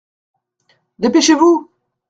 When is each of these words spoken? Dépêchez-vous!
Dépêchez-vous! 0.97 1.69